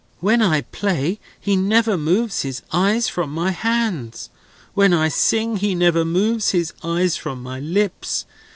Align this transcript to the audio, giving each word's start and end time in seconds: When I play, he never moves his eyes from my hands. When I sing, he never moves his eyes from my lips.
When 0.19 0.41
I 0.41 0.61
play, 0.61 1.19
he 1.39 1.55
never 1.55 1.95
moves 1.95 2.41
his 2.41 2.63
eyes 2.73 3.07
from 3.07 3.29
my 3.31 3.51
hands. 3.51 4.31
When 4.73 4.95
I 4.95 5.09
sing, 5.09 5.57
he 5.57 5.75
never 5.75 6.03
moves 6.03 6.49
his 6.49 6.73
eyes 6.83 7.17
from 7.17 7.43
my 7.43 7.59
lips. 7.59 8.25